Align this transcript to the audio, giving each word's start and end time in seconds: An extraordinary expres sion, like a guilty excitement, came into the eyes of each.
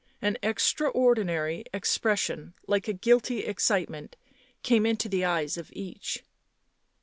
An 0.19 0.35
extraordinary 0.41 1.63
expres 1.75 2.21
sion, 2.21 2.55
like 2.65 2.87
a 2.87 2.93
guilty 2.93 3.41
excitement, 3.45 4.15
came 4.63 4.83
into 4.83 5.07
the 5.07 5.23
eyes 5.23 5.57
of 5.57 5.69
each. 5.75 6.23